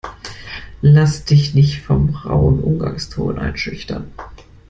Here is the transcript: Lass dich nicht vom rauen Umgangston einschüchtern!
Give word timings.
Lass 0.81 1.25
dich 1.25 1.53
nicht 1.53 1.83
vom 1.83 2.09
rauen 2.25 2.59
Umgangston 2.63 3.37
einschüchtern! 3.37 4.11